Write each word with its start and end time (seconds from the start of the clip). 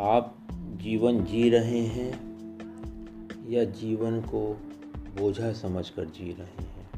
आप 0.00 0.48
जीवन 0.52 1.24
जी 1.24 1.50
रहे 1.50 1.80
हैं 1.80 2.12
या 3.48 3.64
जीवन 3.64 4.20
को 4.20 4.52
बोझा 5.20 5.52
समझकर 5.52 6.04
जी 6.04 6.32
रहे 6.32 6.62
हैं? 6.62 6.90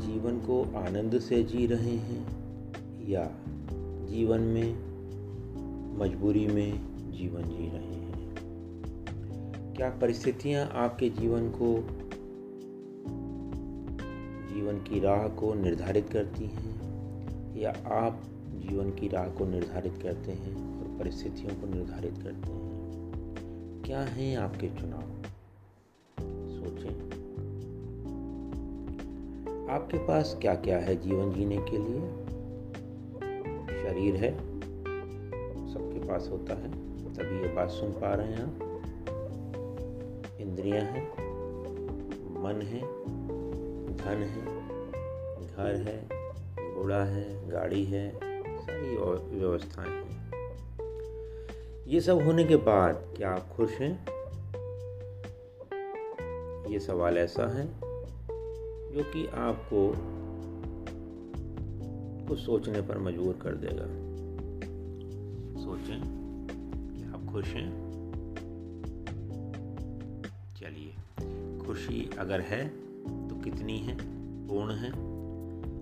जीवन 0.00 0.40
को 0.40 0.62
आनंद 0.62 1.18
से 1.18 1.42
जी 1.42 1.66
रहे 1.66 1.96
हैं 1.96 2.26
या 3.08 3.30
जीवन 4.06 4.40
में 4.40 4.72
मजबूरी 5.98 6.46
में 6.46 6.72
जीवन 7.12 7.42
जी 7.42 7.68
रहे 7.70 7.94
हैं? 7.94 8.34
क्या 9.74 9.90
परिस्थितियाँ 9.90 10.70
आपके 10.72 11.10
जीवन 11.10 11.48
को, 11.50 11.76
जीवन 14.54 14.78
की 14.78 15.00
राह 15.00 15.28
को 15.28 15.54
निर्धारित 15.54 16.08
करती 16.08 16.44
हैं? 16.44 16.80
या 17.56 17.70
आप 17.86 18.22
जीवन 18.54 18.90
की 18.90 19.08
राह 19.08 19.28
को 19.28 19.46
निर्धारित 19.46 19.94
करते 20.02 20.32
हैं? 20.32 20.83
परिस्थितियों 20.98 21.60
को 21.60 21.66
निर्धारित 21.66 22.14
करते 22.18 22.52
हैं। 22.52 22.74
क्या 23.86 24.00
हैं 24.00 24.36
आपके 24.36 24.68
चुनाव? 24.68 25.22
सोचें। 26.50 27.14
आपके 29.70 29.98
पास 29.98 30.38
क्या 30.42 30.54
क्या 30.54 30.78
है 30.78 30.96
जीवन 30.96 31.32
जीने 31.32 31.56
के 31.56 31.78
लिए? 31.78 32.00
शरीर 33.82 34.16
है। 34.16 34.38
सबके 35.72 36.08
पास 36.08 36.28
होता 36.32 36.54
है। 36.54 36.94
तभी 37.14 37.48
ये 37.48 37.54
बात 37.54 37.70
सुन 37.70 37.90
पा 37.90 38.14
रहे 38.14 38.26
हैं 38.26 38.42
आप। 38.42 38.58
इंद्रियाँ 40.40 40.80
हैं। 40.80 41.10
मन 42.42 42.62
है। 42.62 42.80
धन 43.96 44.22
है। 44.22 44.44
घर 45.56 45.84
है। 45.88 46.08
घोड़ा 46.74 47.04
है। 47.04 47.50
गाड़ी 47.50 47.84
है। 47.84 48.10
सारी 48.58 48.96
व्यवस्थाएँ 49.36 49.90
हैं। 49.90 50.13
ये 51.86 52.00
सब 52.00 52.24
होने 52.24 52.44
के 52.44 52.56
बाद 52.56 53.14
क्या 53.16 53.30
आप 53.30 53.48
खुश 53.56 53.70
हैं? 53.70 54.06
ये 56.72 56.80
सवाल 56.80 57.18
ऐसा 57.18 57.58
है 57.58 57.66
जो 58.92 59.02
कि 59.12 59.26
आपको 59.26 59.94
कुछ 62.28 62.38
सोचने 62.38 62.80
पर 62.80 62.98
मजबूर 62.98 63.38
कर 63.42 63.54
देगा। 63.54 63.84
सोचें 65.64 66.00
कि 66.94 67.04
आप 67.04 67.32
खुश 67.32 67.46
हैं? 67.46 67.94
चलिए, 70.56 70.94
खुशी 71.66 72.10
अगर 72.18 72.40
है 72.40 72.68
तो 73.28 73.40
कितनी 73.40 73.78
है? 73.78 73.96
पूर्ण 74.48 74.72
है। 74.72 74.90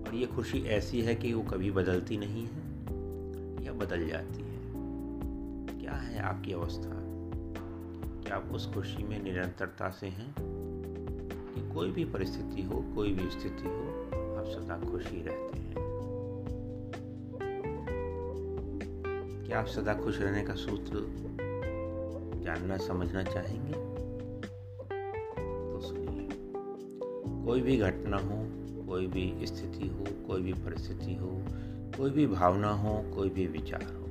और 0.03 0.15
ये 0.15 0.25
खुशी 0.25 0.63
ऐसी 0.63 1.01
है 1.01 1.15
कि 1.15 1.33
वो 1.33 1.43
कभी 1.43 1.71
बदलती 1.71 2.17
नहीं 2.17 2.47
है 2.47 2.61
या 3.65 3.73
बदल 3.73 4.07
जाती 4.07 4.43
है। 4.43 4.52
क्या 5.83 5.93
है 5.93 6.19
आपकी 6.19 6.53
अवस्था? 6.53 6.91
क्या 8.23 8.35
आप 8.35 8.49
उस 8.51 8.73
खुशी 8.73 9.03
में 9.03 9.23
निरंतरता 9.23 9.89
से 9.89 10.07
हैं? 10.07 10.35
कि 11.55 11.73
कोई 11.73 11.91
भी 11.91 12.05
परिस्थिति 12.05 12.63
हो, 12.63 12.85
कोई 12.95 13.13
भी 13.13 13.29
स्थिति 13.29 13.63
हो, 13.63 14.05
आप 14.37 14.45
सदा 14.45 14.91
खुशी 14.91 15.23
रहते 15.23 15.59
हैं। 15.59 15.75
क्या 19.47 19.59
आप 19.59 19.65
सदा 19.65 19.93
खुश 19.93 20.19
रहने 20.19 20.43
का 20.43 20.55
सूत्र 20.55 20.91
जानना, 22.43 22.77
समझना 22.77 23.23
चाहेंगे? 23.23 23.73
तो 25.73 25.79
सुनिए। 25.79 26.29
कोई 27.45 27.61
भी 27.61 27.77
घटना 27.77 28.17
हो, 28.17 28.47
कोई 28.85 29.07
भी 29.07 29.45
स्थिति 29.45 29.87
हो, 29.87 30.27
कोई 30.27 30.41
भी 30.41 30.53
परिस्थिति 30.53 31.15
हो, 31.15 31.31
कोई 31.97 32.09
भी 32.09 32.27
भावना 32.27 32.71
हो, 32.71 33.15
कोई 33.15 33.29
भी 33.29 33.47
विचार 33.47 33.83
हो 33.83 34.02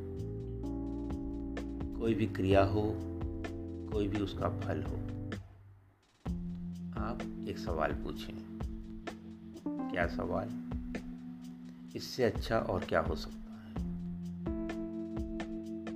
कोई 2.02 2.14
भी 2.14 2.26
क्रिया 2.26 2.62
हो, 2.64 2.82
कोई 3.92 4.08
भी 4.08 4.20
उसका 4.20 4.48
फल 4.48 4.82
हो, 4.82 4.96
आप 7.02 7.18
एक 7.48 7.58
सवाल 7.58 7.92
पूछें। 7.92 8.34
क्या 9.66 10.06
सवाल? 10.06 10.48
इससे 11.96 12.24
अच्छा 12.24 12.58
और 12.58 12.84
क्या 12.84 13.00
हो 13.00 13.14
सकता 13.14 13.54
है? 13.58 13.74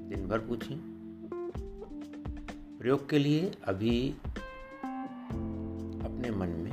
दिन 0.09 0.29
भर 0.29 0.39
पूछें। 0.39 0.79
प्रयोग 2.79 3.09
के 3.11 3.19
लिए 3.19 3.51
अभी 3.65 4.11
अपने 6.03 6.31
मन 6.31 6.49
में 6.49 6.73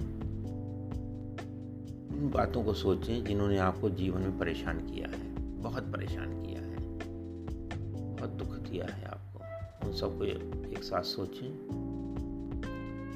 उन 2.10 2.32
बातों 2.34 2.64
को 2.64 2.74
सोचें 2.74 3.24
जिन्होंने 3.26 3.58
आपको 3.58 3.90
जीवन 3.90 4.22
में 4.22 4.38
परेशान 4.40 4.80
किया 4.80 5.08
है, 5.08 5.36
बहुत 5.62 5.84
परेशान 5.84 6.44
किया 6.44 6.53
दुख 8.38 8.48
दिया 8.48 8.86
है 8.86 9.06
आपको। 9.06 9.40
उन 9.88 9.96
सबको 9.96 10.24
एक 10.70 10.84
साथ 10.84 11.04
सोचें। 11.04 11.52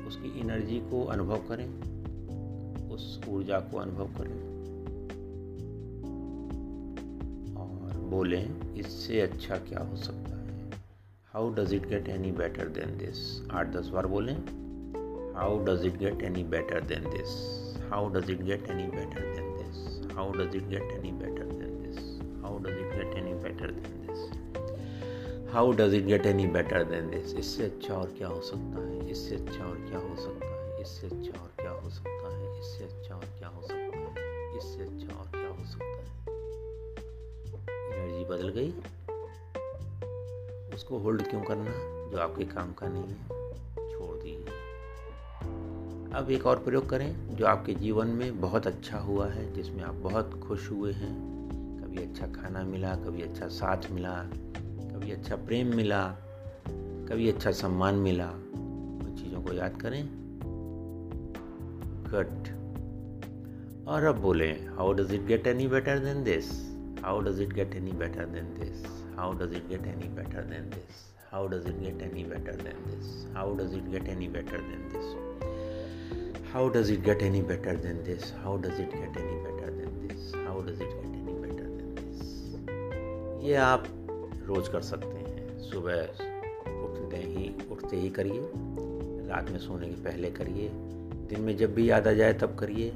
उसकी 0.07 0.39
एनर्जी 0.39 0.79
को 0.79 1.05
अनुभव 1.05 1.37
करें। 1.37 1.69
उस 2.89 3.21
ऊर्जा 3.29 3.59
को 3.59 3.77
अनुभव 3.77 4.05
करें। 4.05 4.41
और 7.55 7.97
बोलें, 7.97 8.73
इससे 8.73 9.21
अच्छा 9.21 9.57
क्या 9.57 9.79
हो 9.79 9.95
सकता 9.95 10.35
है? 10.37 10.71
How 11.33 11.53
does 11.53 11.73
it 11.73 11.87
get 11.87 12.07
any 12.07 12.31
better 12.31 12.67
than 12.67 12.97
this 12.97 13.47
आठ 13.51 13.67
दस 13.67 13.87
बार 13.87 14.07
बोलें 14.07 14.35
how 15.35 15.65
does 15.65 15.85
it 15.85 15.97
get 15.97 16.21
any 16.21 16.43
better 16.43 16.81
than 16.81 17.03
this 17.03 17.57
how 17.87 18.09
does 18.09 18.25
it 18.25 18.39
get 18.39 18.63
any 18.63 18.85
better 18.91 19.21
than 19.25 19.45
this? 19.57 19.77
How 20.11 20.23
does 20.31 20.55
it 20.55 20.69
get 20.69 20.91
any 20.95 21.11
better 21.11 21.45
than 21.45 21.75
this? 21.83 21.99
How 22.43 22.55
does 22.59 22.75
it 22.75 22.91
get 22.95 23.15
any 23.15 23.33
better 23.45 23.69
than 23.71 23.93
this? 24.05 24.46
How 25.55 25.77
does 25.77 25.93
it 25.93 26.05
get 26.05 26.25
any 26.25 26.47
better 26.47 26.83
than 26.83 27.09
this 27.09 27.35
इससे 27.35 27.63
अच्छा 27.63 27.93
और 27.93 28.13
क्या 28.17 28.27
हो 28.27 28.41
सकता 28.41 28.79
है? 28.79 29.09
इससे 29.09 29.35
अच्छा 29.35 29.65
और 29.65 29.75
क्या 29.75 29.99
हो 29.99 30.15
सकता 30.15 30.45
है? 30.45 30.81
इससे 30.81 31.07
अच्छा 31.07 31.41
और 31.41 31.49
क्या 31.59 31.69
हो 31.69 31.89
सकता 31.89 32.29
है? 32.29 32.57
इससे 32.59 32.83
अच्छा 32.83 33.15
और 33.15 33.25
क्या 33.25 33.47
हो 33.47 33.61
सकता 33.61 33.97
है? 33.97 34.57
इससे 34.57 34.83
अच्छा 34.83 35.19
और 35.19 35.27
क्या 35.27 35.49
हो 35.49 35.65
सकता 35.65 35.85
है? 35.85 36.07
एनर्जी 37.95 38.25
बदल 38.25 38.49
गई। 38.49 38.73
उसको 40.75 40.97
होल्ड 40.97 41.29
क्यों 41.29 41.41
करना? 41.41 41.71
जो 42.11 42.17
आपके 42.17 42.43
काम 42.43 42.73
का 42.73 42.87
नहीं 42.87 43.03
है, 43.03 43.23
छोड़ 43.89 44.23
दीजिए। 44.23 44.45
अब 46.13 46.31
एक 46.31 46.45
और 46.45 46.59
प्रयोग 46.59 46.89
करें, 46.89 47.35
जो 47.35 47.45
आपके 47.45 47.73
जीवन 47.73 48.07
में 48.07 48.41
बहुत 48.41 48.67
अच्छा 48.67 48.99
हुआ 48.99 49.27
है, 49.27 49.53
जिसमें 49.53 49.83
आप 49.83 49.93
बहुत 49.93 50.39
खुश 50.47 50.71
हुए 50.71 50.93
हैं। 50.93 51.15
कभी 51.81 51.97
अच्छा 51.97 52.27
खाना 52.27 52.63
मिला, 52.63 52.95
कभी 52.95 53.21
अच्छा 53.21 53.47
साथ 53.47 53.91
मिला 53.91 54.29
कभी 54.97 55.11
अच्छा 55.11 55.35
प्रेम 55.35 55.75
मिला, 55.75 56.03
कभी 57.09 57.27
अच्छा 57.29 57.51
सम्मान 57.57 57.95
मिला 58.05 58.29
उन 58.29 59.15
चीज़ों 59.17 59.41
को 59.41 59.53
याद 59.53 59.81
करें। 59.81 60.03
गट 62.13 62.49
और 63.87 64.03
अब 64.03 64.19
बोले 64.21 64.47
how 64.77 64.93
does 64.93 65.13
it 65.13 65.25
get 65.27 65.47
any 65.47 65.67
better 65.73 65.99
than 66.05 66.23
this 66.23 66.49
how 67.03 67.21
does 67.27 67.41
it 67.41 67.53
get 67.53 67.75
any 67.75 67.91
better 67.99 68.25
than 68.25 68.53
this 68.59 68.85
how 69.17 69.37
does 69.39 69.53
it 69.57 69.67
get 69.69 69.85
any 69.87 70.09
better 70.15 70.43
than 70.53 70.69
this 70.69 71.05
how 71.31 71.47
does 71.47 71.67
it 71.67 71.79
get 71.81 72.01
any 72.07 72.23
better 72.29 72.61
than 72.63 72.83
this 72.87 73.35
how 73.35 73.55
does 73.57 73.75
it 73.77 73.89
get 73.91 74.09
any 74.15 74.27
better 74.37 74.61
than 74.71 74.89
this 74.93 75.15
how 76.53 76.69
does 76.69 76.89
it 76.89 77.03
get 77.03 77.21
any 77.21 77.41
better 77.41 77.75
than 77.75 77.97
this? 78.03 78.31
How 78.43 78.57
does 78.57 78.79
it 78.79 78.91
get 78.91 79.17
any 79.17 79.35
better 79.45 79.69
than 79.69 80.07
this? 80.07 80.31
How 80.45 80.61
does 80.61 80.79
it 80.79 80.89
get 80.93 81.11
any 81.11 81.35
better 81.41 81.67
than 81.67 81.93
this? 81.97 83.43
ये 83.43 83.55
आप 83.55 83.87
रोज 84.47 84.67
कर 84.69 84.81
सकते 84.81 85.17
हैं। 85.17 85.59
सुबह 85.59 86.01
उठते 86.83 87.17
ही 87.17 87.51
उठते 87.71 87.97
ही 87.97 88.09
करिए। 88.09 88.41
रात 89.27 89.49
में 89.49 89.59
सोने 89.59 89.87
के 89.87 90.03
पहले 90.03 90.31
करिए। 90.31 90.69
दिन 91.29 91.41
में 91.41 91.57
जब 91.57 91.73
भी 91.75 91.89
याद 91.89 92.07
आ 92.07 92.11
जाए 92.11 92.33
तब 92.33 92.55
करिए। 92.55 92.91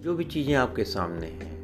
जो 0.00 0.14
भी 0.14 0.24
चीज़ें 0.24 0.54
आपके 0.54 0.84
सामने 0.84 1.26
हैं, 1.26 1.56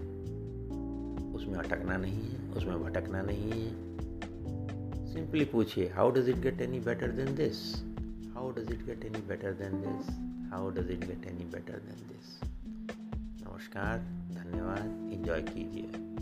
उसमें 1.34 1.54
अटकना 1.54 1.96
नहीं 1.96 2.20
है, 2.20 2.52
उसमें 2.52 2.82
भटकना 2.84 3.22
नहीं 3.22 3.50
है। 3.50 5.12
सिंपली 5.14 5.44
पूछिए 5.44 5.88
how 5.88 6.10
does 6.10 6.28
it 6.28 6.36
get 6.36 6.60
any 6.60 6.80
better 6.80 7.10
than 7.10 7.34
this 7.34 7.60
how 8.34 8.50
does 8.50 8.72
it 8.72 8.84
get 8.86 9.04
any 9.04 9.18
better 9.18 9.52
than 9.52 9.80
this 9.80 10.10
how 10.52 10.70
does 10.70 10.90
it 10.90 11.06
get 11.06 11.26
any 11.26 11.44
better 11.44 11.78
than 11.78 12.08
this 12.08 12.40
नमस्कार, 13.46 13.98
धन्यवाद। 14.34 15.12
एंजॉय 15.12 15.42
कीजिए। 15.42 16.13